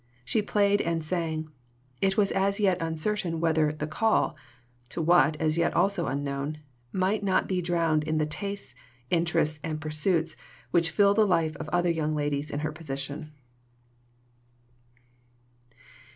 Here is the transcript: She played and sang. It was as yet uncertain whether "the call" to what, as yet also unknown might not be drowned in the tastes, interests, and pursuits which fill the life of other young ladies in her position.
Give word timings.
She 0.25 0.41
played 0.41 0.81
and 0.81 1.05
sang. 1.05 1.51
It 2.01 2.17
was 2.17 2.31
as 2.31 2.59
yet 2.59 2.81
uncertain 2.81 3.39
whether 3.39 3.71
"the 3.71 3.85
call" 3.85 4.35
to 4.89 4.99
what, 4.99 5.37
as 5.39 5.59
yet 5.59 5.75
also 5.75 6.07
unknown 6.07 6.57
might 6.91 7.23
not 7.23 7.47
be 7.47 7.61
drowned 7.61 8.03
in 8.05 8.17
the 8.17 8.25
tastes, 8.25 8.73
interests, 9.11 9.59
and 9.61 9.79
pursuits 9.79 10.35
which 10.71 10.89
fill 10.89 11.13
the 11.13 11.27
life 11.27 11.55
of 11.57 11.69
other 11.69 11.91
young 11.91 12.15
ladies 12.15 12.49
in 12.49 12.61
her 12.61 12.71
position. 12.71 13.31